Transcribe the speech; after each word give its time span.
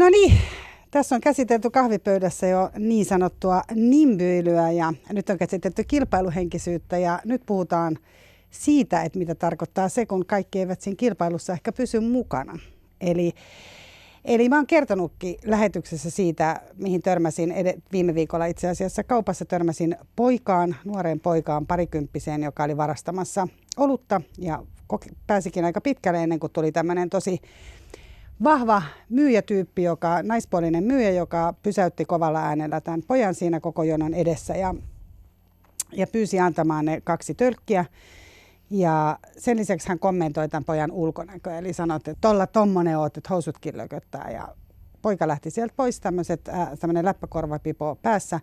No 0.00 0.08
niin, 0.08 0.38
tässä 0.90 1.14
on 1.14 1.20
käsitelty 1.20 1.70
kahvipöydässä 1.70 2.46
jo 2.46 2.70
niin 2.78 3.04
sanottua 3.04 3.62
nimbyilyä 3.74 4.70
ja 4.70 4.92
nyt 5.12 5.30
on 5.30 5.38
käsitelty 5.38 5.84
kilpailuhenkisyyttä 5.84 6.98
ja 6.98 7.20
nyt 7.24 7.42
puhutaan 7.46 7.98
siitä, 8.50 9.02
että 9.02 9.18
mitä 9.18 9.34
tarkoittaa 9.34 9.88
se, 9.88 10.06
kun 10.06 10.26
kaikki 10.26 10.58
eivät 10.58 10.80
siinä 10.80 10.96
kilpailussa 10.96 11.52
ehkä 11.52 11.72
pysy 11.72 12.00
mukana. 12.00 12.58
Eli, 13.00 13.32
eli 14.24 14.48
mä 14.48 14.56
oon 14.56 14.66
kertonutkin 14.66 15.36
lähetyksessä 15.44 16.10
siitä, 16.10 16.60
mihin 16.76 17.02
törmäsin 17.02 17.52
ed- 17.52 17.80
viime 17.92 18.14
viikolla 18.14 18.46
itse 18.46 18.68
asiassa 18.68 19.04
kaupassa 19.04 19.44
törmäsin 19.44 19.96
poikaan, 20.16 20.76
nuoreen 20.84 21.20
poikaan, 21.20 21.66
parikymppiseen, 21.66 22.42
joka 22.42 22.64
oli 22.64 22.76
varastamassa 22.76 23.48
olutta 23.76 24.20
ja 24.38 24.62
pääsikin 25.26 25.64
aika 25.64 25.80
pitkälle 25.80 26.22
ennen 26.22 26.40
kuin 26.40 26.52
tuli 26.52 26.72
tämmöinen 26.72 27.10
tosi 27.10 27.40
vahva 28.44 28.82
myyjätyyppi, 29.08 29.82
joka, 29.82 30.22
naispuolinen 30.22 30.84
myyjä, 30.84 31.10
joka 31.10 31.54
pysäytti 31.62 32.04
kovalla 32.04 32.42
äänellä 32.42 32.80
tämän 32.80 33.02
pojan 33.06 33.34
siinä 33.34 33.60
koko 33.60 33.82
jonon 33.82 34.14
edessä 34.14 34.54
ja, 34.54 34.74
ja 35.92 36.06
pyysi 36.06 36.40
antamaan 36.40 36.84
ne 36.84 37.00
kaksi 37.00 37.34
tölkkiä. 37.34 37.84
Ja 38.70 39.18
sen 39.38 39.56
lisäksi 39.56 39.88
hän 39.88 39.98
kommentoi 39.98 40.48
tämän 40.48 40.64
pojan 40.64 40.92
ulkonäköä, 40.92 41.58
eli 41.58 41.72
sanoi, 41.72 41.96
että 41.96 42.14
tolla 42.20 42.46
tommonen 42.46 42.98
oot, 42.98 43.16
että 43.16 43.28
housutkin 43.30 43.76
lököttää. 43.76 44.30
Ja 44.30 44.48
poika 45.02 45.28
lähti 45.28 45.50
sieltä 45.50 45.74
pois, 45.76 46.00
tämmöiset, 46.00 46.48
äh, 46.48 46.68
tämmöinen 46.80 47.04
läppäkorvapipo 47.04 47.98
päässä. 48.02 48.40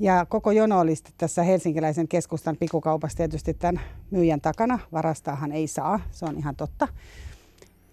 Ja 0.00 0.26
koko 0.28 0.50
jono 0.50 0.80
oli 0.80 0.94
tässä 1.18 1.42
helsinkiläisen 1.42 2.08
keskustan 2.08 2.56
pikukaupassa 2.56 3.16
tietysti 3.16 3.54
tämän 3.54 3.84
myyjän 4.10 4.40
takana. 4.40 4.78
Varastaahan 4.92 5.52
ei 5.52 5.66
saa, 5.66 6.00
se 6.10 6.24
on 6.24 6.36
ihan 6.36 6.56
totta. 6.56 6.88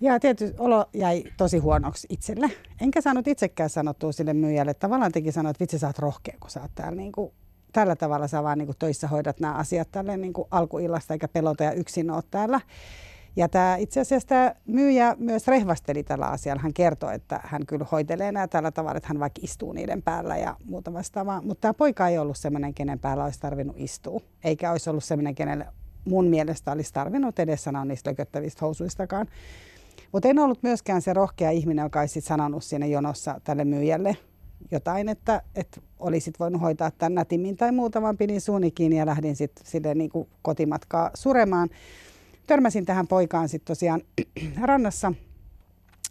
Ja 0.02 0.20
tietysti 0.20 0.56
olo 0.60 0.86
jäi 0.94 1.24
tosi 1.38 1.58
huonoksi 1.58 2.08
itselle. 2.10 2.52
Enkä 2.82 3.02
saanut 3.02 3.28
itsekään 3.28 3.70
sanottua 3.70 4.12
sille 4.12 4.34
myyjälle. 4.34 4.74
Tavallaan 4.74 5.12
teki 5.12 5.32
sanoa, 5.32 5.50
että 5.50 5.62
vitsi 5.62 5.80
sä 5.80 5.88
oot 5.88 6.00
rohkea, 6.00 6.38
kun 6.40 6.50
sä 6.50 6.62
oot 6.62 6.72
täällä 6.76 6.96
niin 6.96 7.12
kuin, 7.12 7.32
tällä 7.74 7.96
tavalla 7.96 8.28
sä 8.28 8.44
vaan 8.44 8.58
niin 8.58 8.66
kuin 8.66 8.78
töissä 8.80 9.08
hoidat 9.08 9.40
nämä 9.40 9.54
asiat 9.54 9.88
tälle 9.92 10.18
niin 10.18 10.34
kuin 10.34 10.48
alkuillasta 10.52 11.14
eikä 11.14 11.28
pelota 11.28 11.64
ja 11.64 11.72
yksin 11.72 12.12
oot 12.12 12.26
täällä. 12.32 12.62
Ja 13.36 13.50
tämä, 13.50 13.76
itse 13.76 14.00
asiassa 14.00 14.28
tämä 14.28 14.56
myyjä 14.66 15.16
myös 15.20 15.48
rehvasteli 15.48 16.04
tällä 16.04 16.26
asialla. 16.26 16.62
Hän 16.62 16.74
kertoi, 16.74 17.16
että 17.16 17.40
hän 17.44 17.66
kyllä 17.66 17.86
hoitelee 17.92 18.32
nämä 18.32 18.48
tällä 18.48 18.72
tavalla, 18.72 18.98
että 18.98 19.08
hän 19.08 19.20
vaikka 19.20 19.42
istuu 19.44 19.74
niiden 19.74 20.02
päällä 20.02 20.38
ja 20.38 20.58
muuta 20.66 20.94
vastaavaa. 20.94 21.42
Mutta 21.42 21.62
tämä 21.62 21.74
poika 21.74 22.08
ei 22.08 22.18
ollut 22.18 22.38
sellainen, 22.38 22.74
kenen 22.74 23.00
päällä 23.00 23.24
olisi 23.24 23.40
tarvinnut 23.40 23.76
istua. 23.80 24.20
Eikä 24.44 24.72
olisi 24.72 24.90
ollut 24.90 25.04
sellainen, 25.04 25.36
kenelle 25.36 25.68
mun 26.06 26.28
mielestä 26.28 26.72
olisi 26.72 26.94
tarvinnut 26.94 27.40
edes 27.40 27.64
sanoa 27.64 27.86
niistä 27.86 28.10
lököttävistä 28.10 28.66
housuistakaan. 28.66 29.28
Mutta 30.12 30.30
en 30.30 30.40
ollut 30.40 30.64
myöskään 30.64 31.02
se 31.02 31.14
rohkea 31.14 31.52
ihminen, 31.52 31.84
joka 31.84 32.00
olisi 32.00 32.22
sanonut 32.22 32.64
siinä 32.64 32.86
jonossa 32.86 33.42
tälle 33.44 33.66
myyjälle 33.66 34.18
jotain, 34.72 35.10
että, 35.10 35.42
että 35.56 35.82
olisit 36.00 36.40
voinut 36.40 36.62
hoitaa 36.62 36.92
tämän 36.92 37.16
nätimmin 37.16 37.58
tai 37.58 37.72
muuta, 37.72 38.02
vaan 38.02 38.18
pidin 38.18 38.42
suuni 38.42 38.72
kiinni 38.72 38.98
ja 38.98 39.06
lähdin 39.06 39.36
sitten 39.36 39.66
sille 39.66 39.96
niin 39.96 40.10
kuin 40.10 40.30
kotimatkaa 40.42 41.12
suremaan. 41.14 41.70
Törmäsin 42.48 42.86
tähän 42.86 43.08
poikaan 43.08 43.50
sitten 43.50 43.68
tosiaan 43.68 44.02
rannassa 44.62 45.14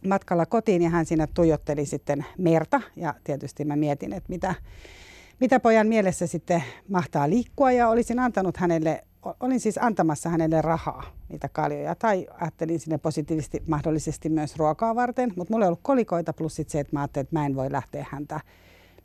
matkalla 0.07 0.47
kotiin 0.47 0.83
ja 0.83 0.91
hän 0.91 1.07
siinä 1.07 1.27
tuijotteli 1.35 1.87
sitten 1.87 2.27
merta 2.39 2.81
ja 2.97 3.15
tietysti 3.25 3.65
mä 3.65 3.77
mietin, 3.77 4.13
että 4.13 4.29
mitä, 4.29 4.55
mitä 5.41 5.61
pojan 5.61 5.87
mielessä 5.87 6.27
sitten 6.27 6.63
mahtaa 6.89 7.31
liikkua 7.31 7.73
ja 7.73 7.89
olisin 7.89 8.19
antanut 8.19 8.57
hänelle 8.57 9.05
olin 9.41 9.61
siis 9.61 9.79
antamassa 9.79 10.29
hänelle 10.29 10.63
rahaa, 10.63 11.05
niitä 11.29 11.49
kaljoja, 11.49 11.95
tai 11.95 12.27
ajattelin 12.41 12.81
sinne 12.81 12.99
positiivisesti 12.99 13.63
mahdollisesti 13.67 14.29
myös 14.29 14.57
ruokaa 14.57 14.95
varten, 14.95 15.33
mutta 15.37 15.55
mulla 15.55 15.65
ei 15.65 15.69
ollut 15.69 15.81
kolikoita, 15.83 16.33
plus 16.33 16.57
sit 16.57 16.69
se, 16.69 16.81
että 16.81 16.97
mä 16.97 17.01
ajattelin, 17.01 17.25
että 17.25 17.39
mä 17.39 17.47
en 17.47 17.57
voi 17.57 17.73
lähteä 17.73 18.07
häntä 18.11 18.41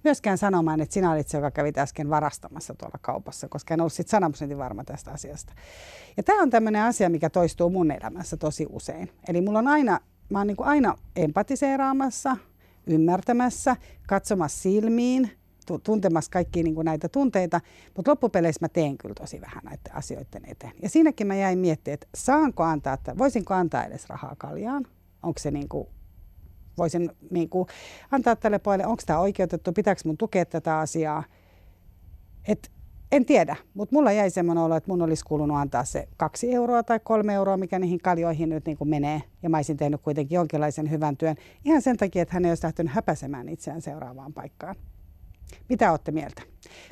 myöskään 0.06 0.38
sanomaan, 0.38 0.82
että 0.82 0.94
sinä 0.94 1.12
olit 1.12 1.28
se, 1.28 1.38
joka 1.38 1.52
kävi 1.52 1.72
äsken 1.78 2.10
varastamassa 2.10 2.74
tuolla 2.74 3.00
kaupassa, 3.02 3.48
koska 3.48 3.74
en 3.74 3.82
ollut 3.82 3.94
sitten 3.94 4.58
varma 4.58 4.84
tästä 4.84 5.12
asiasta. 5.12 5.54
Ja 6.18 6.24
tämä 6.24 6.42
on 6.42 6.50
tämmöinen 6.50 6.82
asia, 6.82 7.10
mikä 7.10 7.30
toistuu 7.30 7.70
mun 7.70 7.92
elämässä 7.92 8.38
tosi 8.38 8.68
usein. 8.70 9.12
Eli 9.28 9.42
mulla 9.42 9.60
on 9.60 9.68
aina, 9.68 10.00
mä 10.30 10.38
oon 10.38 10.48
niin 10.48 10.58
aina 10.60 10.96
empatiseeraamassa, 11.16 12.38
ymmärtämässä, 12.88 13.76
katsomassa 14.08 14.62
silmiin, 14.62 15.32
tuntemassa 15.84 16.32
kaikkia 16.32 16.64
niin 16.64 16.76
kuin 16.76 16.86
näitä 16.86 17.10
tunteita, 17.10 17.62
mutta 17.96 18.12
loppupeleissä 18.12 18.66
mä 18.66 18.70
teen 18.70 18.98
kyllä 18.98 19.16
tosi 19.16 19.42
vähän 19.42 19.64
näiden 19.64 19.96
asioiden 19.96 20.42
eteen. 20.48 20.74
Ja 20.82 20.90
siinäkin 20.90 21.28
mä 21.28 21.36
jäin 21.36 21.60
miettimään, 21.60 21.94
että 21.94 22.08
saanko 22.16 22.64
antaa, 22.64 22.94
että 22.94 23.18
voisinko 23.18 23.54
antaa 23.54 23.86
edes 23.86 24.10
rahaa 24.10 24.36
kaljaan? 24.38 24.88
Onko 25.24 25.40
se 25.40 25.52
niin 25.52 25.70
kuin, 25.70 25.88
voisin 26.78 27.12
niin 27.32 27.50
kuin 27.50 27.68
antaa 28.12 28.36
tälle 28.36 28.60
pojalle, 28.60 28.86
onko 28.86 29.04
tämä 29.06 29.20
oikeutettu, 29.20 29.72
pitääkö 29.72 30.02
mun 30.06 30.18
tukea 30.18 30.46
tätä 30.46 30.80
asiaa? 30.80 31.24
Et 32.48 32.72
en 33.12 33.26
tiedä, 33.26 33.56
mutta 33.74 33.96
mulla 33.96 34.12
jäi 34.12 34.30
semmoinen 34.30 34.64
olo, 34.64 34.76
että 34.76 34.92
mun 34.92 35.02
olisi 35.02 35.26
kuulunut 35.26 35.58
antaa 35.58 35.84
se 35.84 36.08
kaksi 36.18 36.54
euroa 36.54 36.84
tai 36.84 37.00
kolme 37.04 37.34
euroa, 37.34 37.58
mikä 37.58 37.80
niihin 37.80 38.00
kaljoihin 38.00 38.50
nyt 38.50 38.66
niin 38.66 38.78
kuin 38.78 38.90
menee. 38.90 39.22
Ja 39.44 39.50
mä 39.50 39.58
olisin 39.58 39.78
tehnyt 39.78 40.02
kuitenkin 40.02 40.36
jonkinlaisen 40.36 40.90
hyvän 40.90 41.18
työn. 41.18 41.36
Ihan 41.66 41.82
sen 41.82 41.98
takia, 41.98 42.22
että 42.22 42.34
hän 42.34 42.46
ei 42.46 42.52
olisi 42.52 42.64
lähtenyt 42.64 42.94
häpäsemään 42.94 43.50
itseään 43.50 43.82
seuraavaan 43.82 44.34
paikkaan. 44.34 44.76
Mitä 45.70 45.92
olette 45.92 46.12
mieltä? 46.12 46.42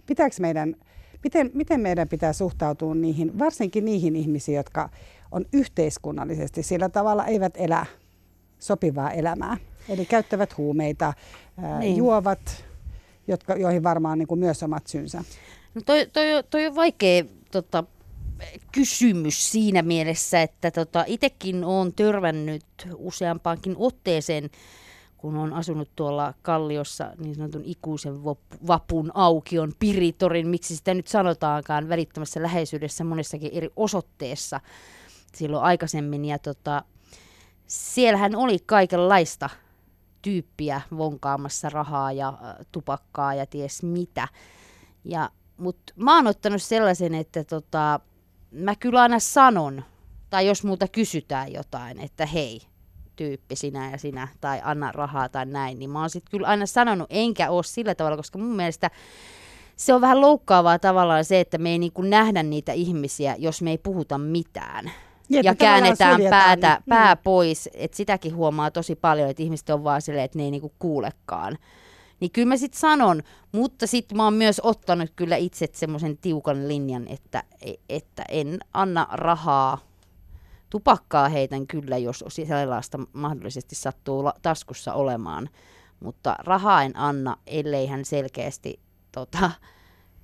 Pitääkö 0.06 0.36
meidän, 0.40 0.76
miten, 1.24 1.52
miten 1.54 1.82
meidän 1.82 2.08
pitää 2.08 2.34
suhtautua 2.34 2.96
niihin, 2.96 3.40
varsinkin 3.40 3.86
niihin 3.86 4.16
ihmisiin, 4.16 4.56
jotka 4.56 4.90
on 5.32 5.46
yhteiskunnallisesti 5.54 6.64
sillä 6.64 6.90
tavalla 6.90 7.26
eivät 7.26 7.54
elä 7.58 7.86
sopivaa 8.60 9.12
elämää. 9.12 9.58
Eli 9.90 10.06
käyttävät 10.06 10.58
huumeita, 10.58 11.14
ää, 11.58 11.80
niin. 11.80 11.98
juovat, 11.98 12.66
jotka, 13.28 13.56
joihin 13.56 13.84
varmaan 13.84 14.20
niin 14.20 14.28
kuin 14.28 14.40
myös 14.40 14.64
omat 14.64 14.88
syynsä. 14.88 15.24
No 15.76 15.82
toi, 15.86 16.08
toi, 16.14 16.26
toi 16.50 16.68
on 16.68 16.76
vaikea 16.76 17.24
tota, 17.52 17.84
kysymys 18.72 19.52
siinä 19.52 19.82
mielessä, 19.82 20.42
että 20.42 20.72
tota, 20.72 21.04
itsekin 21.08 21.64
olen 21.64 21.94
törmännyt 21.94 22.66
useampaankin 22.96 23.76
otteeseen 23.78 24.50
kun 25.24 25.38
on 25.38 25.54
asunut 25.54 25.90
tuolla 25.96 26.34
Kalliossa 26.42 27.12
niin 27.18 27.36
sanotun 27.36 27.62
ikuisen 27.66 28.24
vapun 28.68 29.12
aukion 29.14 29.74
Piritorin, 29.80 30.48
miksi 30.48 30.76
sitä 30.76 30.94
nyt 30.94 31.08
sanotaankaan, 31.08 31.90
välittömässä 31.90 32.42
läheisyydessä 32.42 33.04
monessakin 33.04 33.50
eri 33.54 33.70
osoitteessa 33.76 34.60
silloin 35.36 35.64
aikaisemmin. 35.64 36.26
Ja 36.26 36.40
tota, 36.40 36.84
siellähän 37.68 38.36
oli 38.36 38.58
kaikenlaista 38.66 39.50
tyyppiä 40.22 40.82
vonkaamassa 40.98 41.70
rahaa 41.70 42.12
ja 42.12 42.38
tupakkaa 42.72 43.34
ja 43.34 43.46
ties 43.46 43.84
mitä. 43.84 44.28
Ja, 45.06 45.30
Mutta 45.58 45.94
mä 45.96 46.16
oon 46.16 46.28
ottanut 46.28 46.62
sellaisen, 46.62 47.14
että 47.14 47.44
tota, 47.44 48.00
mä 48.52 48.76
kyllä 48.76 49.02
aina 49.02 49.20
sanon, 49.20 49.84
tai 50.30 50.48
jos 50.48 50.64
muuta 50.64 50.88
kysytään 50.88 51.54
jotain, 51.54 52.00
että 52.00 52.26
hei, 52.26 52.62
tyyppi 53.16 53.56
sinä 53.56 53.92
ja 53.92 53.98
sinä, 53.98 54.28
tai 54.42 54.62
anna 54.64 54.92
rahaa 54.92 55.30
tai 55.30 55.46
näin, 55.46 55.80
niin 55.80 55.90
mä 55.90 56.00
oon 56.00 56.10
sitten 56.10 56.32
kyllä 56.32 56.48
aina 56.48 56.66
sanonut, 56.66 57.08
enkä 57.10 57.50
ole 57.50 57.64
sillä 57.64 57.96
tavalla, 57.96 58.18
koska 58.18 58.40
mun 58.40 58.56
mielestä 58.56 58.92
se 59.76 59.94
on 59.94 60.02
vähän 60.02 60.22
loukkaavaa 60.22 60.80
tavallaan 60.80 61.26
se, 61.26 61.40
että 61.40 61.58
me 61.58 61.70
ei 61.70 61.80
niin 61.80 61.92
nähdä 61.98 62.44
niitä 62.44 62.72
ihmisiä, 62.74 63.36
jos 63.40 63.62
me 63.62 63.72
ei 63.72 63.78
puhuta 63.78 64.18
mitään. 64.18 64.92
Ja, 65.30 65.42
ja 65.44 65.56
käännetään 65.56 66.22
päätä, 66.30 66.78
mm. 66.80 66.90
pää 66.90 67.16
pois, 67.16 67.70
että 67.74 67.98
sitäkin 67.98 68.36
huomaa 68.36 68.72
tosi 68.72 68.96
paljon, 68.96 69.30
että 69.30 69.44
ihmiset 69.44 69.70
on 69.70 69.84
vaan 69.84 70.02
silleen, 70.02 70.26
että 70.26 70.38
ne 70.38 70.44
ei 70.44 70.52
niinku 70.52 70.74
kuulekaan. 70.80 71.58
Niin 72.20 72.32
kyllä 72.32 72.48
mä 72.48 72.58
sitten 72.58 72.80
sanon, 72.80 73.22
mutta 73.52 73.88
sitten 73.88 74.18
mä 74.18 74.24
oon 74.24 74.34
myös 74.34 74.62
ottanut 74.64 75.10
kyllä 75.16 75.36
itse 75.36 75.68
semmoisen 75.74 76.18
tiukan 76.18 76.68
linjan, 76.68 77.08
että, 77.08 77.44
että 77.90 78.24
en 78.30 78.60
anna 78.74 79.08
rahaa 79.12 79.78
Tupakkaa 80.74 81.30
heitän 81.30 81.68
kyllä, 81.68 81.98
jos 81.98 82.24
sellaista 82.28 83.00
mahdollisesti 83.14 83.76
sattuu 83.76 84.24
taskussa 84.42 84.94
olemaan, 84.94 85.50
mutta 86.00 86.36
rahaa 86.40 86.84
en 86.84 86.98
anna, 86.98 87.38
ellei 87.48 87.88
hän 87.88 88.06
selkeästi 88.06 88.80
tota, 89.12 89.52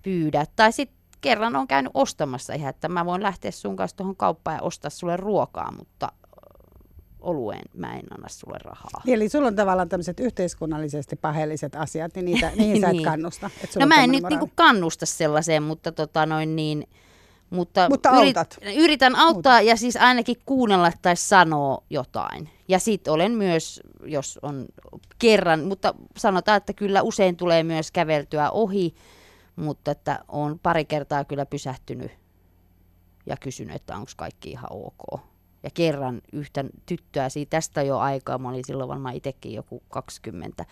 pyydä. 0.04 0.46
Tai 0.56 0.72
sitten 0.72 0.98
kerran 1.22 1.56
on 1.56 1.68
käynyt 1.68 1.92
ostamassa 1.94 2.54
ihan, 2.54 2.70
että 2.70 2.90
mä 2.90 3.06
voin 3.06 3.24
lähteä 3.24 3.52
sun 3.52 3.76
kanssa 3.76 3.98
tuohon 3.98 4.16
kauppaan 4.16 4.58
ja 4.58 4.62
ostaa 4.62 4.90
sulle 4.90 5.18
ruokaa, 5.18 5.72
mutta 5.78 6.12
olueen 7.20 7.66
mä 7.74 7.94
en 7.94 8.14
anna 8.14 8.30
sulle 8.30 8.58
rahaa. 8.64 9.02
Eli 9.08 9.30
sulla 9.30 9.48
on 9.48 9.56
tavallaan 9.56 9.90
tämmöiset 9.90 10.20
yhteiskunnallisesti 10.20 11.16
paheelliset 11.16 11.76
asiat, 11.76 12.16
niin 12.16 12.26
niitä, 12.26 12.52
niihin 12.58 12.82
sä 12.82 12.88
et 12.88 12.94
niin. 12.94 13.06
kannusta. 13.06 13.50
no 13.80 13.88
mä 13.88 14.04
en 14.04 14.12
nyt 14.12 14.24
niinku 14.30 14.52
kannusta 14.56 15.06
sellaiseen, 15.06 15.64
mutta 15.64 15.92
tota 15.92 16.26
noin 16.26 16.56
niin, 16.56 16.88
mutta, 17.50 17.90
Mutta 17.90 18.10
autat. 18.10 18.58
Yrit, 18.62 18.78
yritän 18.78 19.16
auttaa 19.16 19.54
Autat. 19.54 19.68
ja 19.68 19.76
siis 19.76 19.98
ainakin 19.98 20.36
kuunnella 20.46 20.92
tai 21.02 21.16
sanoa 21.16 21.84
jotain. 21.90 22.50
Ja 22.68 22.80
sitten 22.80 23.14
olen 23.14 23.32
myös, 23.32 23.82
jos 24.06 24.40
on 24.42 24.66
kerran, 25.20 25.64
mutta 25.64 25.94
sanotaan, 26.18 26.58
että 26.58 26.74
kyllä 26.74 27.02
usein 27.02 27.36
tulee 27.36 27.64
myös 27.64 27.92
käveltyä 27.92 28.52
ohi, 28.52 28.96
mutta 29.56 29.92
että 29.92 30.20
on 30.28 30.60
pari 30.60 30.86
kertaa 30.86 31.26
kyllä 31.26 31.46
pysähtynyt 31.46 32.12
ja 33.26 33.38
kysynyt, 33.38 33.76
että 33.76 33.96
onko 33.96 34.12
kaikki 34.18 34.52
ihan 34.52 34.70
ok. 34.72 35.22
ja 35.64 35.70
kerran 35.74 36.22
yhtä 36.34 36.66
tyttöä. 36.86 37.30
Siitä 37.30 37.50
tästä 37.50 37.82
jo 37.84 37.98
aikaa, 37.98 38.38
mä 38.38 38.50
olin 38.50 38.66
silloin 38.66 38.90
varmaan 38.90 39.16
itsekin 39.16 39.54
joku 39.54 39.84
20, 39.90 40.66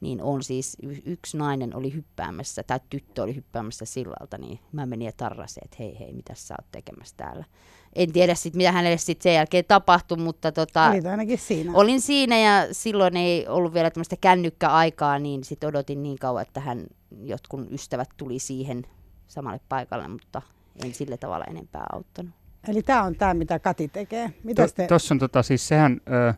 niin 0.00 0.22
on 0.22 0.42
siis 0.42 0.76
yksi 1.04 1.36
nainen 1.36 1.76
oli 1.76 1.94
hyppäämässä, 1.94 2.62
tai 2.62 2.80
tyttö 2.90 3.22
oli 3.22 3.34
hyppäämässä 3.34 3.84
sillalta, 3.84 4.38
niin 4.38 4.58
mä 4.72 4.86
menin 4.86 5.06
ja 5.06 5.12
tarrasin, 5.16 5.64
että 5.64 5.76
hei 5.80 5.98
hei, 5.98 6.12
mitä 6.12 6.34
sä 6.34 6.54
oot 6.58 6.70
tekemässä 6.72 7.14
täällä. 7.16 7.44
En 7.92 8.12
tiedä 8.12 8.34
sitten, 8.34 8.58
mitä 8.58 8.72
hänelle 8.72 8.98
sitten 8.98 9.22
sen 9.22 9.34
jälkeen 9.34 9.64
tapahtui, 9.68 10.18
mutta 10.18 10.52
tota, 10.52 10.90
Olit 10.90 11.06
ainakin 11.06 11.38
siinä. 11.38 11.72
olin 11.74 12.00
siinä 12.00 12.38
ja 12.38 12.74
silloin 12.74 13.16
ei 13.16 13.48
ollut 13.48 13.74
vielä 13.74 13.90
tämmöistä 13.90 14.16
kännykkäaikaa, 14.16 15.18
niin 15.18 15.44
sitten 15.44 15.68
odotin 15.68 16.02
niin 16.02 16.18
kauan, 16.18 16.42
että 16.42 16.60
hän, 16.60 16.86
jotkun 17.22 17.66
ystävät 17.70 18.08
tuli 18.16 18.38
siihen 18.38 18.86
samalle 19.26 19.60
paikalle, 19.68 20.08
mutta 20.08 20.42
en 20.84 20.94
sillä 20.94 21.16
tavalla 21.16 21.44
enempää 21.44 21.86
auttanut. 21.92 22.34
Eli 22.68 22.82
tämä 22.82 23.02
on 23.02 23.14
tämä, 23.14 23.34
mitä 23.34 23.58
Kati 23.58 23.88
tekee. 23.88 24.32
Mitäs 24.44 24.74
te... 24.74 24.86
Tuossa 24.86 25.14
on 25.14 25.18
tota, 25.18 25.42
siis 25.42 25.68
sehän, 25.68 26.00
ö, 26.08 26.34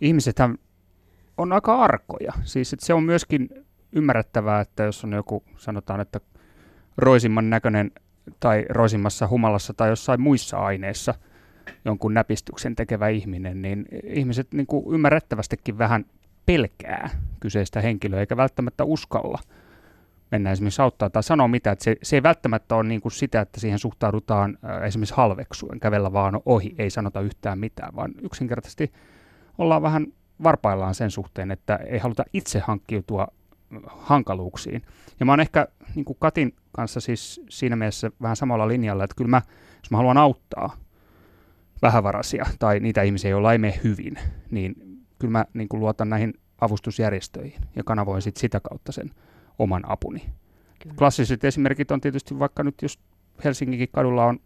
ihmisethän 0.00 0.58
on 1.38 1.52
aika 1.52 1.76
arkoja. 1.78 2.32
Siis 2.44 2.72
että 2.72 2.86
se 2.86 2.94
on 2.94 3.02
myöskin 3.02 3.48
ymmärrettävää, 3.92 4.60
että 4.60 4.82
jos 4.82 5.04
on 5.04 5.12
joku, 5.12 5.42
sanotaan, 5.56 6.00
että 6.00 6.20
roisimman 6.96 7.50
näköinen 7.50 7.90
tai 8.40 8.64
roisimmassa 8.68 9.28
humalassa 9.28 9.74
tai 9.74 9.88
jossain 9.88 10.20
muissa 10.20 10.58
aineissa 10.58 11.14
jonkun 11.84 12.14
näpistyksen 12.14 12.76
tekevä 12.76 13.08
ihminen, 13.08 13.62
niin 13.62 13.86
ihmiset 14.04 14.54
niin 14.54 14.66
kuin 14.66 14.94
ymmärrettävästikin 14.94 15.78
vähän 15.78 16.04
pelkää 16.46 17.10
kyseistä 17.40 17.80
henkilöä, 17.80 18.20
eikä 18.20 18.36
välttämättä 18.36 18.84
uskalla 18.84 19.38
mennä 20.30 20.52
esimerkiksi 20.52 20.82
auttaa 20.82 21.10
tai 21.10 21.22
sanoa 21.22 21.48
mitä. 21.48 21.70
Että 21.70 21.84
se, 21.84 21.96
se 22.02 22.16
ei 22.16 22.22
välttämättä 22.22 22.74
ole 22.74 22.88
niin 22.88 23.00
kuin 23.00 23.12
sitä, 23.12 23.40
että 23.40 23.60
siihen 23.60 23.78
suhtaudutaan 23.78 24.58
esimerkiksi 24.86 25.14
halveksuen, 25.14 25.80
kävellä 25.80 26.12
vaan 26.12 26.40
ohi, 26.46 26.74
ei 26.78 26.90
sanota 26.90 27.20
yhtään 27.20 27.58
mitään, 27.58 27.96
vaan 27.96 28.14
yksinkertaisesti 28.22 28.92
ollaan 29.58 29.82
vähän 29.82 30.06
varpaillaan 30.42 30.94
sen 30.94 31.10
suhteen, 31.10 31.50
että 31.50 31.76
ei 31.76 31.98
haluta 31.98 32.24
itse 32.32 32.58
hankkiutua 32.58 33.28
hankaluuksiin. 33.86 34.82
Ja 35.20 35.26
mä 35.26 35.32
oon 35.32 35.40
ehkä 35.40 35.68
niin 35.94 36.04
kuin 36.04 36.16
Katin 36.20 36.54
kanssa 36.72 37.00
siis 37.00 37.40
siinä 37.50 37.76
mielessä 37.76 38.10
vähän 38.22 38.36
samalla 38.36 38.68
linjalla, 38.68 39.04
että 39.04 39.16
kyllä 39.16 39.30
mä, 39.30 39.42
jos 39.82 39.90
mä 39.90 39.96
haluan 39.96 40.18
auttaa 40.18 40.76
vähävaraisia 41.82 42.46
tai 42.58 42.80
niitä 42.80 43.02
ihmisiä, 43.02 43.30
joilla 43.30 43.52
ei 43.52 43.58
mene 43.58 43.80
hyvin, 43.84 44.18
niin 44.50 44.74
kyllä 45.18 45.32
mä 45.32 45.44
niin 45.54 45.68
kuin 45.68 45.80
luotan 45.80 46.08
näihin 46.08 46.34
avustusjärjestöihin 46.60 47.60
ja 47.76 47.84
kanavoin 47.84 48.22
sit 48.22 48.36
sitä 48.36 48.60
kautta 48.60 48.92
sen 48.92 49.10
oman 49.58 49.82
apuni. 49.86 50.22
Kyllä. 50.78 50.96
Klassiset 50.98 51.44
esimerkit 51.44 51.90
on 51.90 52.00
tietysti 52.00 52.38
vaikka 52.38 52.62
nyt, 52.62 52.74
jos 52.82 52.98
Helsinginkin 53.44 53.88
kadulla 53.92 54.24
on, 54.24 54.38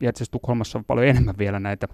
ja 0.00 0.10
itse 0.10 0.24
Tukholmassa 0.30 0.78
on 0.78 0.84
paljon 0.84 1.06
enemmän 1.06 1.38
vielä 1.38 1.60
näitä 1.60 1.88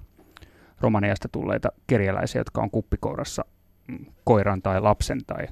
Romaniasta 0.81 1.29
tulleita 1.29 1.69
kerjäläisiä, 1.87 2.41
jotka 2.41 2.61
on 2.61 2.71
kuppikourassa 2.71 3.45
mm, 3.89 4.07
koiran 4.25 4.63
tai 4.63 4.81
lapsen 4.81 5.21
tai 5.27 5.47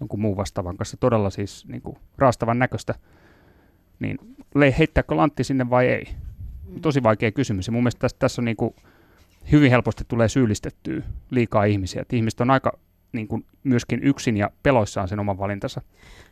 jonkun 0.00 0.20
muun 0.20 0.36
vastaavan 0.36 0.76
kanssa 0.76 0.96
todella 0.96 1.30
siis 1.30 1.68
niin 1.68 1.82
kuin 1.82 1.98
raastavan 2.18 2.58
näköistä, 2.58 2.94
niin 3.98 4.18
heittääkö 4.78 5.16
lantti 5.16 5.44
sinne 5.44 5.70
vai 5.70 5.86
ei? 5.86 6.04
Mm. 6.66 6.80
Tosi 6.80 7.02
vaikea 7.02 7.32
kysymys. 7.32 7.66
Ja 7.66 7.72
mun 7.72 7.82
mielestä 7.82 7.98
tässä, 7.98 8.16
tässä 8.18 8.40
on 8.40 8.44
niin 8.44 8.56
kuin, 8.56 8.74
hyvin 9.52 9.70
helposti 9.70 10.04
tulee 10.08 10.28
syyllistettyä 10.28 11.02
liikaa 11.30 11.64
ihmisiä. 11.64 12.02
Että 12.02 12.16
ihmiset 12.16 12.40
on 12.40 12.50
aika 12.50 12.78
niin 13.12 13.28
kuin 13.28 13.44
myöskin 13.64 14.02
yksin 14.02 14.36
ja 14.36 14.50
peloissaan 14.62 15.08
sen 15.08 15.20
oman 15.20 15.38
valintansa 15.38 15.80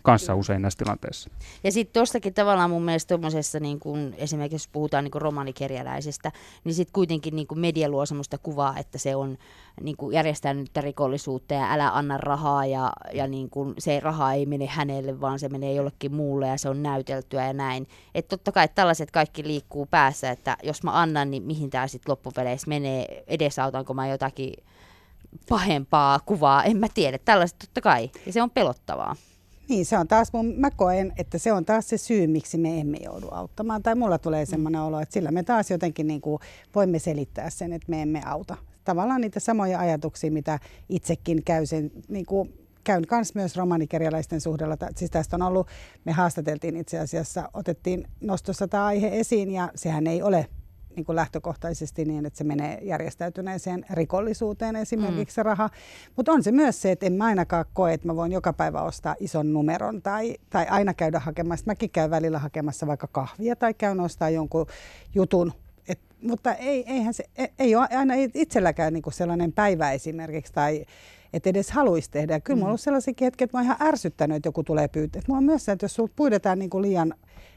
kanssa 0.03 0.35
usein 0.35 0.63
näissä 0.63 0.79
tilanteissa. 0.79 1.31
Ja 1.65 1.73
sitten 1.73 1.93
tuostakin 1.93 2.35
tavallaan 2.35 2.71
mun 2.71 2.83
mielestä 2.83 3.09
tuommoisessa, 3.09 3.61
niin 3.61 3.81
kun, 3.81 4.15
esimerkiksi 4.17 4.55
jos 4.55 4.69
puhutaan 4.73 5.05
niin 5.05 5.23
romanikerjäläisestä, 5.23 6.33
niin 6.65 6.75
sitten 6.75 6.93
kuitenkin 6.93 7.37
niin 7.37 7.47
media 7.55 7.89
luo 7.89 8.07
sellaista 8.07 8.39
kuvaa, 8.39 8.79
että 8.79 8.99
se 8.99 9.17
on 9.17 9.39
niin 9.83 9.97
järjestänyttä 10.13 10.81
rikollisuutta 10.81 11.55
ja 11.55 11.73
älä 11.73 11.91
anna 11.91 12.19
rahaa 12.19 12.67
ja, 12.67 12.93
ja 13.13 13.27
niin 13.27 13.51
kun, 13.51 13.75
se 13.79 14.01
raha 14.01 14.33
ei 14.33 14.47
mene 14.47 14.67
hänelle, 14.67 15.21
vaan 15.21 15.39
se 15.39 15.49
menee 15.49 15.75
jollekin 15.75 16.15
muulle 16.15 16.49
ja 16.49 16.59
se 16.59 16.69
on 16.69 16.83
näyteltyä 16.83 17.47
ja 17.47 17.53
näin. 17.53 17.87
Että 18.15 18.29
totta 18.29 18.53
kai 18.53 18.69
tällaiset 18.75 19.11
kaikki 19.11 19.45
liikkuu 19.45 19.87
päässä, 19.87 20.31
että 20.31 20.57
jos 20.63 20.83
mä 20.83 21.01
annan, 21.01 21.31
niin 21.31 21.43
mihin 21.43 21.71
tämä 21.71 21.87
sitten 21.87 22.11
loppupeleissä 22.11 22.69
menee, 22.69 23.25
edesautanko 23.27 23.95
mä 23.95 24.09
jotakin 24.09 24.55
pahempaa 25.49 26.21
kuvaa, 26.27 26.65
en 26.65 26.77
mä 26.77 26.87
tiedä. 26.95 27.19
Tällaiset 27.19 27.59
totta 27.59 27.81
kai, 27.81 28.11
ja 28.27 28.33
se 28.33 28.43
on 28.43 28.51
pelottavaa. 28.51 29.17
Niin, 29.69 29.87
se 29.87 29.99
on 29.99 30.09
taas, 30.09 30.33
mun, 30.33 30.55
mä 30.57 30.71
koen, 30.71 31.13
että 31.17 31.39
se 31.39 31.53
on 31.53 31.65
taas 31.65 31.89
se 31.89 31.99
syy, 31.99 32.27
miksi 32.27 32.59
me 32.59 32.81
emme 32.81 32.99
joudu 33.05 33.29
auttamaan. 33.31 33.83
Tai 33.83 33.95
mulla 33.95 34.19
tulee 34.19 34.47
semmoinen 34.47 34.81
olo, 34.81 35.01
että 35.01 35.13
sillä 35.13 35.31
me 35.31 35.43
taas 35.43 35.71
jotenkin 35.71 36.07
niin 36.07 36.21
kuin 36.21 36.41
voimme 36.75 36.99
selittää 36.99 37.51
sen, 37.51 37.73
että 37.73 37.91
me 37.91 38.03
emme 38.03 38.23
auta. 38.27 38.57
Tavallaan 38.85 39.21
niitä 39.21 39.41
samoja 39.41 39.79
ajatuksia, 39.79 40.33
mitä 40.33 40.59
itsekin 40.89 41.45
käy 41.45 41.67
sen, 41.67 41.91
niin 42.09 42.27
kuin 42.27 42.55
käyn 42.85 43.07
kanssa 43.07 43.39
myös 43.39 43.57
romanikerjalaisten 43.57 44.41
suhdella. 44.41 44.77
Siis 44.97 45.11
tästä 45.11 45.37
on 45.37 45.43
ollut, 45.43 45.67
me 46.05 46.13
haastateltiin 46.13 46.77
itse 46.77 46.99
asiassa, 46.99 47.51
otettiin 47.55 48.09
nostossa 48.21 48.69
tämä 48.69 48.85
aihe 48.85 49.21
esiin 49.21 49.51
ja 49.51 49.71
sehän 49.75 50.07
ei 50.07 50.23
ole 50.23 50.47
niin 50.97 51.05
kuin 51.05 51.17
lähtökohtaisesti 51.17 52.05
niin, 52.05 52.27
että 52.27 52.37
se 52.37 52.45
menee 52.45 52.79
järjestäytyneeseen 52.83 53.85
rikollisuuteen 53.91 54.77
esimerkiksi 54.77 55.33
mm. 55.33 55.35
se 55.35 55.43
raha. 55.43 55.71
Mutta 56.17 56.33
on 56.33 56.43
se 56.43 56.53
myös 56.53 56.83
se, 56.83 56.93
että 56.93 57.07
en 57.07 57.13
mä 57.13 57.25
ainakaan 57.25 57.65
koe, 57.73 57.93
että 57.93 58.07
mä 58.07 58.17
voin 58.17 58.33
joka 58.33 58.53
päivä 58.53 58.83
ostaa 58.83 59.17
ison 59.21 59.53
numeron 59.53 60.03
tai, 60.03 60.37
tai 60.51 60.67
aina 60.67 60.95
käydä 60.95 61.19
hakemassa. 61.19 61.67
Mäkin 61.67 61.91
käyn 61.91 62.11
välillä 62.11 62.39
hakemassa 62.39 62.87
vaikka 62.87 63.09
kahvia 63.13 63.57
tai 63.57 63.75
käyn 63.75 64.01
ostaa 64.01 64.31
jonkun 64.31 64.67
jutun. 65.15 65.53
Et, 65.89 66.01
mutta 66.23 66.55
ei, 66.55 66.85
eihän 66.93 67.15
se, 67.15 67.25
ei, 67.37 67.49
ei 67.59 67.77
ole 67.77 67.89
aina 67.91 68.15
itselläkään 68.35 68.93
niin 68.93 69.03
kuin 69.03 69.15
sellainen 69.15 69.53
päivä 69.53 69.93
esimerkiksi 69.93 70.53
tai 70.53 70.85
että 71.33 71.51
edes 71.51 71.71
haluaisi 71.71 72.11
tehdä. 72.11 72.33
Ja 72.33 72.41
kyllä 72.41 72.57
mm. 72.57 72.59
mulla 72.59 72.67
on 72.67 72.71
ollut 72.71 72.81
sellaisiakin 72.81 73.27
hetkiä, 73.27 73.45
että 73.45 73.57
mä 73.57 73.61
oon 73.61 73.65
ihan 73.65 73.89
ärsyttänyt, 73.89 74.37
että 74.37 74.49
joku 74.49 74.63
tulee 74.63 74.89
pyytää. 74.89 75.23
Mulla 75.29 75.39
on 75.39 75.45
myös 75.45 75.65
se, 75.65 75.73
että 75.73 75.85
jos 75.85 75.95
sulla 75.95 76.11
pyydetään 76.17 76.59
niin 76.59 76.71
kuin 76.71 76.83
liian, 76.83 77.15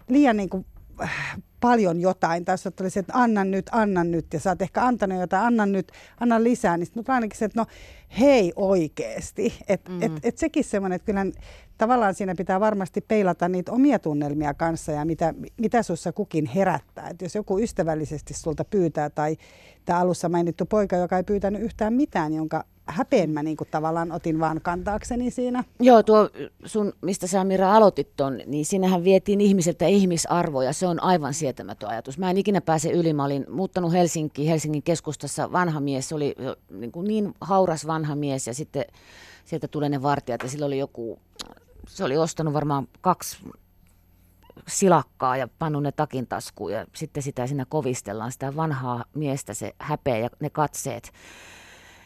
liian 0.07 0.37
niin 0.37 0.49
kuin 0.49 0.65
paljon 1.63 2.01
jotain, 2.01 2.45
tai 2.45 2.53
jos 2.53 2.67
olisi, 2.81 2.99
että 2.99 3.13
anna 3.15 3.43
nyt, 3.43 3.69
anna 3.71 4.03
nyt, 4.03 4.33
ja 4.33 4.39
sä 4.39 4.49
oot 4.49 4.61
ehkä 4.61 4.85
antanut 4.85 5.19
jotain, 5.19 5.45
anna 5.45 5.65
nyt, 5.65 5.91
anna 6.19 6.43
lisää, 6.43 6.77
niin 6.77 6.87
mutta 6.95 7.13
ainakin 7.13 7.37
se, 7.37 7.45
että 7.45 7.59
no 7.59 7.65
hei 8.19 8.53
oikeesti. 8.55 9.53
Että 9.67 9.91
mm. 9.91 10.01
et, 10.01 10.11
et 10.23 10.37
sekin 10.37 10.63
semmoinen, 10.63 10.95
että 10.95 11.05
kyllä 11.05 11.25
tavallaan 11.83 12.13
siinä 12.13 12.35
pitää 12.35 12.59
varmasti 12.59 13.01
peilata 13.01 13.49
niitä 13.49 13.71
omia 13.71 13.99
tunnelmia 13.99 14.53
kanssa 14.53 14.91
ja 14.91 15.05
mitä, 15.05 15.33
mitä 15.57 15.83
sussa 15.83 16.11
kukin 16.11 16.45
herättää. 16.45 17.09
Että 17.09 17.25
jos 17.25 17.35
joku 17.35 17.59
ystävällisesti 17.59 18.33
sulta 18.33 18.65
pyytää 18.65 19.09
tai 19.09 19.37
tämä 19.85 19.99
alussa 19.99 20.29
mainittu 20.29 20.65
poika, 20.65 20.95
joka 20.95 21.17
ei 21.17 21.23
pyytänyt 21.23 21.61
yhtään 21.61 21.93
mitään, 21.93 22.33
jonka 22.33 22.63
häpeen 22.85 23.29
mä 23.29 23.43
niin 23.43 23.57
tavallaan 23.71 24.11
otin 24.11 24.39
vaan 24.39 24.61
kantaakseni 24.61 25.31
siinä. 25.31 25.63
Joo, 25.79 26.03
tuo 26.03 26.29
sun, 26.65 26.93
mistä 27.01 27.27
sä 27.27 27.43
Mira 27.43 27.75
aloitit 27.75 28.09
ton, 28.15 28.39
niin 28.45 28.65
siinähän 28.65 29.03
vietiin 29.03 29.41
ihmiseltä 29.41 29.85
ihmisarvoja. 29.85 30.73
Se 30.73 30.87
on 30.87 31.03
aivan 31.03 31.33
sietämätön 31.33 31.89
ajatus. 31.89 32.17
Mä 32.17 32.29
en 32.29 32.37
ikinä 32.37 32.61
pääse 32.61 32.91
yli. 32.91 33.13
Mä 33.13 33.25
olin 33.25 33.45
muuttanut 33.49 33.93
Helsinkiin, 33.93 34.49
Helsingin 34.49 34.83
keskustassa. 34.83 35.51
Vanha 35.51 35.79
mies 35.79 36.13
oli 36.13 36.35
niin, 36.71 36.91
kuin 36.91 37.07
niin 37.07 37.33
hauras 37.41 37.87
vanha 37.87 38.15
mies 38.15 38.47
ja 38.47 38.53
sitten 38.53 38.85
sieltä 39.45 39.67
tulee 39.67 39.89
ne 39.89 40.01
vartijat 40.01 40.43
ja 40.43 40.49
sillä 40.49 40.65
oli 40.65 40.77
joku, 40.77 41.19
se 41.87 42.03
oli 42.03 42.17
ostanut 42.17 42.53
varmaan 42.53 42.87
kaksi 43.01 43.37
silakkaa 44.67 45.37
ja 45.37 45.47
pannut 45.59 45.83
ne 45.83 45.91
takin 45.91 46.27
taskuun 46.27 46.71
ja 46.71 46.85
sitten 46.95 47.23
sitä 47.23 47.47
siinä 47.47 47.65
kovistellaan, 47.69 48.31
sitä 48.31 48.55
vanhaa 48.55 49.05
miestä, 49.15 49.53
se 49.53 49.75
häpeä 49.79 50.17
ja 50.17 50.29
ne 50.39 50.49
katseet. 50.49 51.11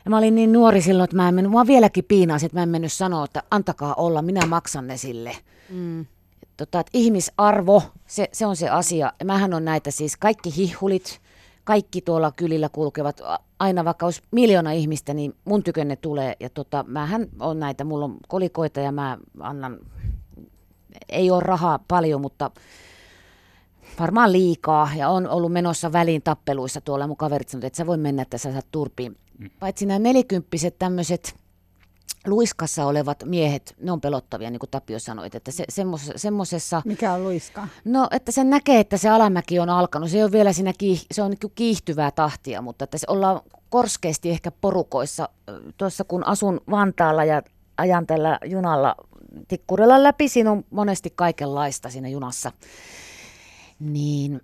Ja 0.05 0.09
mä 0.09 0.17
olin 0.17 0.35
niin 0.35 0.51
nuori 0.51 0.81
silloin, 0.81 1.03
että 1.03 1.15
mä 1.15 1.27
en 1.27 1.35
mennyt, 1.35 1.51
mua 1.51 1.67
vieläkin 1.67 2.03
piinasi, 2.03 2.45
että 2.45 2.57
mä 2.57 2.63
en 2.63 2.69
mennyt 2.69 2.93
sanoa, 2.93 3.25
että 3.25 3.43
antakaa 3.51 3.93
olla, 3.93 4.21
minä 4.21 4.45
maksan 4.45 4.87
ne 4.87 4.97
sille. 4.97 5.37
Mm. 5.69 6.05
Tota, 6.57 6.79
että 6.79 6.91
ihmisarvo, 6.93 7.83
se, 8.05 8.29
se 8.31 8.45
on 8.45 8.55
se 8.55 8.69
asia. 8.69 9.13
Ja 9.19 9.25
mähän 9.25 9.53
on 9.53 9.65
näitä 9.65 9.91
siis 9.91 10.17
kaikki 10.17 10.55
hihulit, 10.57 11.21
kaikki 11.67 12.01
tuolla 12.01 12.31
kylillä 12.31 12.69
kulkevat, 12.69 13.21
aina 13.59 13.85
vaikka 13.85 14.05
olisi 14.05 14.21
miljoona 14.31 14.71
ihmistä, 14.71 15.13
niin 15.13 15.35
mun 15.45 15.63
tykönne 15.63 15.95
tulee. 15.95 16.35
Ja 16.39 16.49
tota, 16.49 16.85
mähän 16.87 17.27
on 17.39 17.59
näitä, 17.59 17.83
mulla 17.83 18.05
on 18.05 18.17
kolikoita 18.27 18.79
ja 18.79 18.91
mä 18.91 19.17
annan, 19.39 19.79
ei 21.09 21.31
ole 21.31 21.43
rahaa 21.43 21.79
paljon, 21.87 22.21
mutta 22.21 22.51
varmaan 23.99 24.31
liikaa. 24.31 24.89
Ja 24.95 25.09
on 25.09 25.27
ollut 25.27 25.51
menossa 25.51 25.91
väliin 25.91 26.21
tappeluissa 26.21 26.81
tuolla. 26.81 27.07
Mun 27.07 27.17
kaverit 27.17 27.49
sanovat, 27.49 27.65
että 27.65 27.77
sä 27.77 27.87
voi 27.87 27.97
mennä, 27.97 28.21
että 28.21 28.37
sä 28.37 28.51
saat 28.51 28.67
turpiin 28.71 29.17
Mm. 29.37 29.49
Paitsi 29.59 29.85
nämä 29.85 29.99
nelikymppiset 29.99 30.75
tämmöiset 30.79 31.35
luiskassa 32.27 32.85
olevat 32.85 33.23
miehet, 33.25 33.75
ne 33.81 33.91
on 33.91 34.01
pelottavia, 34.01 34.49
niin 34.49 34.59
kuin 34.59 34.69
Tapio 34.69 34.99
sanoit. 34.99 35.35
Että 35.35 35.51
se, 35.51 35.65
semmosessa, 36.15 36.81
Mikä 36.85 37.13
on 37.13 37.23
luiska? 37.23 37.67
No, 37.85 38.07
että 38.11 38.31
se 38.31 38.43
näkee, 38.43 38.79
että 38.79 38.97
se 38.97 39.09
alamäki 39.09 39.59
on 39.59 39.69
alkanut. 39.69 40.09
Se 40.09 40.25
on 40.25 40.31
vielä 40.31 40.53
siinä 40.53 40.73
kiih, 40.77 41.05
se 41.11 41.21
on 41.21 41.29
niin 41.31 41.51
kiihtyvää 41.55 42.11
tahtia, 42.11 42.61
mutta 42.61 42.83
että 42.83 42.97
se 42.97 43.05
ollaan 43.09 43.41
korskeasti 43.69 44.29
ehkä 44.29 44.51
porukoissa. 44.51 45.29
Tuossa 45.77 46.03
kun 46.03 46.27
asun 46.27 46.61
Vantaalla 46.71 47.23
ja 47.23 47.41
ajan 47.77 48.07
tällä 48.07 48.39
junalla 48.45 48.95
Tikkurilla 49.47 50.03
läpi, 50.03 50.29
siinä 50.29 50.51
on 50.51 50.63
monesti 50.69 51.13
kaikenlaista 51.15 51.89
siinä 51.89 52.07
junassa. 52.09 52.51
Niin 53.79 54.41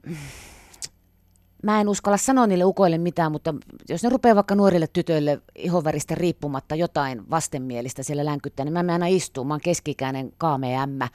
mä 1.63 1.81
en 1.81 1.89
uskalla 1.89 2.17
sanoa 2.17 2.47
niille 2.47 2.65
ukoille 2.65 2.97
mitään, 2.97 3.31
mutta 3.31 3.55
jos 3.89 4.03
ne 4.03 4.09
rupeaa 4.09 4.35
vaikka 4.35 4.55
nuorille 4.55 4.87
tytöille 4.87 5.41
ihonväristä 5.55 6.15
riippumatta 6.15 6.75
jotain 6.75 7.29
vastenmielistä 7.29 8.03
siellä 8.03 8.25
länkyttää, 8.25 8.63
niin 8.63 8.73
mä 8.73 8.83
menen 8.83 8.93
aina 8.93 9.15
istuun. 9.15 9.47
Mä 9.47 9.53
oon 9.53 9.61
keskikäinen 9.61 10.33
kaamea 10.37 10.81
ämmä, 10.81 11.09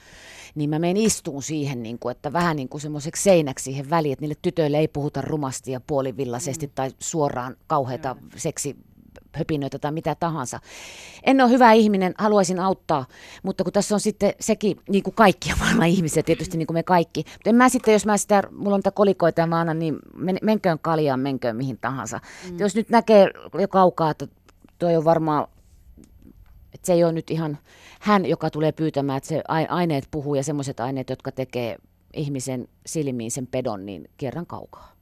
niin 0.55 0.69
mä 0.69 0.79
menen 0.79 0.97
istuun 0.97 1.43
siihen, 1.43 1.83
niin 1.83 1.99
kuin, 1.99 2.11
että 2.11 2.33
vähän 2.33 2.55
niin 2.55 2.69
kuin 2.69 2.81
semmoiseksi 2.81 3.23
seinäksi 3.23 3.63
siihen 3.63 3.89
väliin, 3.89 4.13
että 4.13 4.23
niille 4.23 4.37
tytöille 4.41 4.77
ei 4.77 4.87
puhuta 4.87 5.21
rumasti 5.21 5.71
ja 5.71 5.81
puolivillaisesti 5.87 6.67
mm. 6.67 6.71
tai 6.75 6.91
suoraan 6.99 7.55
kauheita 7.67 8.15
seksi 8.35 8.75
höpinöitä 9.33 9.79
tai 9.79 9.91
mitä 9.91 10.15
tahansa. 10.15 10.59
En 11.23 11.41
ole 11.41 11.49
hyvä 11.49 11.71
ihminen, 11.71 12.13
haluaisin 12.17 12.59
auttaa, 12.59 13.05
mutta 13.43 13.63
kun 13.63 13.73
tässä 13.73 13.95
on 13.95 13.99
sitten 13.99 14.33
sekin, 14.39 14.77
niin 14.89 15.03
kuin 15.03 15.13
kaikki 15.13 15.49
maailman 15.59 15.87
ihmiset, 15.87 16.25
tietysti 16.25 16.57
niin 16.57 16.67
kuin 16.67 16.75
me 16.75 16.83
kaikki. 16.83 17.23
Mutta 17.33 17.49
en 17.49 17.55
mä 17.55 17.69
sitten, 17.69 17.91
jos 17.93 18.05
mä 18.05 18.17
sitä, 18.17 18.43
mulla 18.51 18.75
on 18.75 18.79
niitä 18.79 18.91
kolikoita 18.91 19.41
ja 19.41 19.47
mä 19.47 19.59
annan, 19.59 19.79
niin 19.79 19.99
men, 20.15 20.37
menköön 20.41 20.79
kaljaan, 20.79 21.19
menköön 21.19 21.55
mihin 21.55 21.77
tahansa. 21.77 22.19
Mm. 22.51 22.59
Jos 22.59 22.75
nyt 22.75 22.89
näkee 22.89 23.31
jo 23.59 23.67
kaukaa, 23.67 24.11
että 24.11 24.27
toi 24.79 24.95
on 24.95 25.05
varmaan, 25.05 25.47
että 26.73 26.85
se 26.85 26.93
ei 26.93 27.03
ole 27.03 27.11
nyt 27.11 27.31
ihan 27.31 27.57
hän, 27.99 28.25
joka 28.25 28.49
tulee 28.49 28.71
pyytämään, 28.71 29.17
että 29.17 29.29
se 29.29 29.43
aineet 29.69 30.07
puhuu 30.11 30.35
ja 30.35 30.43
semmoiset 30.43 30.79
aineet, 30.79 31.09
jotka 31.09 31.31
tekee 31.31 31.77
ihmisen 32.13 32.67
silmiin 32.85 33.31
sen 33.31 33.47
pedon, 33.47 33.85
niin 33.85 34.09
kierran 34.17 34.45
kaukaa 34.45 34.98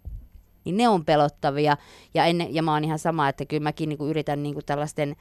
niin 0.67 0.77
ne 0.77 0.89
on 0.89 1.05
pelottavia. 1.05 1.77
Ja, 2.13 2.25
en, 2.25 2.55
ja 2.55 2.63
mä 2.63 2.73
oon 2.73 2.83
ihan 2.83 2.99
sama, 2.99 3.29
että 3.29 3.45
kyllä 3.45 3.63
mäkin 3.63 3.89
niin 3.89 3.97
kuin 3.97 4.09
yritän 4.09 4.43
niin 4.43 4.53
kuin 4.53 4.65
tällaisten 4.65 5.15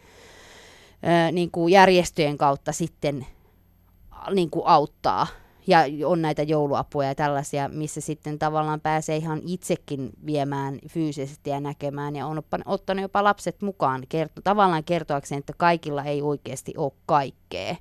ö, 1.29 1.33
niin 1.33 1.51
kuin 1.51 1.73
järjestöjen 1.73 2.39
kautta 2.39 2.73
sitten 2.73 3.27
niin 4.35 4.51
kuin 4.51 4.67
auttaa. 4.67 5.27
Ja 5.67 5.79
on 6.07 6.23
näitä 6.23 6.43
jouluapuja 6.43 7.09
ja 7.09 7.15
tällaisia, 7.15 7.69
missä 7.69 8.01
sitten 8.01 8.39
tavallaan 8.39 8.81
pääsee 8.81 9.17
ihan 9.17 9.41
itsekin 9.47 10.11
viemään 10.27 10.79
fyysisesti 10.89 11.51
ja 11.51 11.61
näkemään. 11.61 12.17
Ja 12.17 12.27
on 12.27 12.43
ottanut 12.65 13.03
jopa 13.03 13.25
lapset 13.25 13.63
mukaan 13.63 14.03
kerto, 14.09 14.41
tavallaan 14.45 14.85
kertoakseen, 14.85 15.39
että 15.39 15.53
kaikilla 15.57 16.05
ei 16.05 16.23
oikeasti 16.23 16.75
ole 16.77 16.93
kaikkea. 17.07 17.77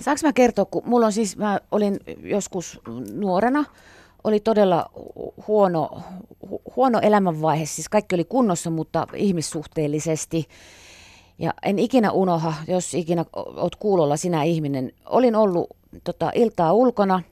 Saanko 0.00 0.20
mä 0.22 0.32
kertoa, 0.32 0.64
kun 0.64 0.82
mulla 0.86 1.06
on 1.06 1.12
siis, 1.12 1.36
mä 1.36 1.60
olin 1.70 2.00
joskus 2.22 2.80
nuorena, 3.12 3.64
oli 4.26 4.40
todella 4.40 4.90
huono, 5.46 6.02
hu, 6.50 6.62
huono 6.76 6.98
elämänvaihe. 7.02 7.66
Siis 7.66 7.88
kaikki 7.88 8.14
oli 8.14 8.24
kunnossa, 8.24 8.70
mutta 8.70 9.06
ihmissuhteellisesti. 9.14 10.48
Ja 11.38 11.54
en 11.62 11.78
ikinä 11.78 12.10
unoha, 12.10 12.54
jos 12.68 12.94
ikinä 12.94 13.24
oot 13.32 13.76
kuulolla 13.76 14.16
sinä 14.16 14.42
ihminen. 14.42 14.92
Olin 15.06 15.36
ollut 15.36 15.66
tota, 16.04 16.30
iltaa 16.34 16.72
ulkona 16.72 17.22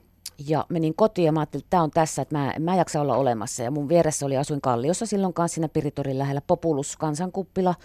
ja 0.47 0.65
menin 0.69 0.95
kotiin 0.95 1.25
ja 1.25 1.31
mä 1.31 1.39
ajattelin, 1.39 1.61
että 1.61 1.69
tämä 1.69 1.83
on 1.83 1.91
tässä, 1.91 2.21
että 2.21 2.37
mä, 2.37 2.53
mä 2.59 2.71
en 2.71 2.77
jaksa 2.77 3.01
olla 3.01 3.15
olemassa. 3.15 3.63
Ja 3.63 3.71
mun 3.71 3.89
vieressä 3.89 4.25
oli, 4.25 4.37
asuin 4.37 4.61
Kalliossa 4.61 5.05
silloin 5.05 5.33
kanssa 5.33 5.55
siinä 5.55 5.67
Piritorin 5.67 6.19
lähellä, 6.19 6.41
Populus 6.47 6.97
kansankuppila, 6.97 7.75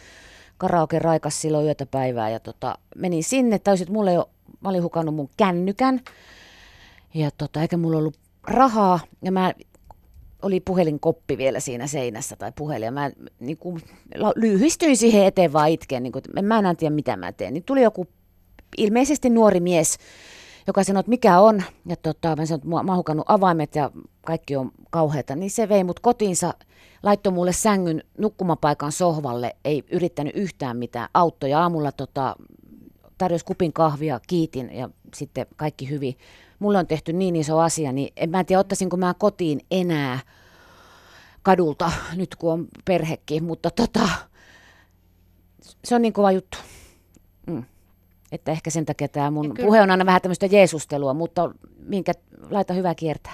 karaoke 0.59 0.99
raikas 0.99 1.41
silloin 1.41 1.67
yötä 1.67 1.87
päivää. 1.87 2.31
Ja 2.31 2.41
tota, 2.41 2.79
menin 2.97 3.25
sinne, 3.25 3.59
täysin, 3.59 3.85
että 3.85 3.93
mulla 3.93 4.11
ei 4.11 4.17
ole, 4.17 4.27
mä 4.61 4.69
olin 4.69 4.83
hukannut 4.83 5.15
mun 5.15 5.31
kännykän. 5.37 6.01
Ja 7.15 7.31
tota, 7.39 7.63
eikä 7.63 7.77
mulla 7.77 7.99
ollut 7.99 8.17
rahaa 8.43 9.01
ja 9.23 9.33
mä 9.33 9.53
oli 10.43 10.61
puhelinkoppi 10.61 11.39
vielä 11.39 11.61
siinä 11.61 11.87
seinässä 11.87 12.37
tai 12.37 12.53
puhelin. 12.57 12.85
Ja 12.87 12.93
mä 12.93 13.11
niin 13.41 13.57
kuin, 13.57 13.83
lyhystyin 14.37 14.97
siihen 14.97 15.25
eteen 15.25 15.53
vaan 15.53 15.71
itkeen, 15.71 16.03
niin 16.03 16.13
kuin, 16.13 16.23
että 16.29 16.43
mä 16.43 16.59
enää 16.59 16.75
tiedä 16.75 16.95
mitä 16.95 17.17
mä 17.17 17.33
teen. 17.33 17.55
Niin 17.55 17.65
tuli 17.65 17.83
joku 17.83 18.07
ilmeisesti 18.79 19.31
nuori 19.31 19.61
mies, 19.61 19.99
joka 20.67 20.85
sanoi, 20.85 21.01
että 21.01 21.11
mikä 21.11 21.41
on. 21.41 21.63
Ja 21.87 21.97
tota, 21.97 22.37
mä 22.37 22.47
sanoin, 22.47 22.61
että 22.61 22.85
mä 22.85 22.95
oon 22.95 23.25
avaimet 23.27 23.75
ja 23.75 23.91
kaikki 24.27 24.57
on 24.57 24.73
kauheata. 24.91 25.37
Niin 25.37 25.51
se 25.51 25.69
vei 25.69 25.85
mut 25.85 26.01
kotiinsa, 26.01 26.55
laittoi 27.03 27.33
mulle 27.33 27.53
sängyn 27.53 28.03
nukkumapaikan 28.19 28.93
sohvalle, 28.93 29.57
ei 29.65 29.85
yrittänyt 29.91 30.37
yhtään 30.37 30.77
mitään. 30.77 31.09
Auttoi 31.15 31.51
ja 31.51 31.61
aamulla 31.61 31.93
tota, 31.93 32.37
tarjosi 33.19 33.45
kupin 33.45 33.73
kahvia, 33.73 34.21
kiitin 34.27 34.71
ja 34.75 34.91
sitten 35.15 35.47
kaikki 35.57 35.91
hyvin 35.91 36.17
mulle 36.61 36.79
on 36.79 36.87
tehty 36.87 37.13
niin 37.13 37.37
iso 37.37 37.59
asia, 37.59 37.93
niin 37.93 38.13
en 38.17 38.31
mä 38.31 38.45
tiedä, 38.45 38.61
ottaisinko 38.61 38.97
mä 38.97 39.15
kotiin 39.19 39.61
enää 39.71 40.19
kadulta, 41.43 41.93
nyt 42.17 42.37
kun 42.37 42.53
on 42.53 42.69
perhekin, 42.85 43.45
mutta 43.45 43.71
tota, 43.71 44.09
se 45.85 45.95
on 45.95 46.03
niin 46.03 46.13
kova 46.13 46.33
juttu. 46.33 46.59
Mm. 47.47 47.65
Että 48.33 48.53
ehkä 48.53 48.71
sen 48.71 48.87
takia 48.87 49.09
tämä 49.09 49.31
mun 49.31 49.55
puhe 49.65 49.81
on 49.81 49.91
aina 49.91 50.07
vähän 50.07 50.23
tämmöistä 50.23 50.47
jeesustelua, 50.47 51.15
mutta 51.15 51.51
minkä 51.79 52.13
laita 52.51 52.75
hyvä 52.75 52.95
kiertää. 52.95 53.29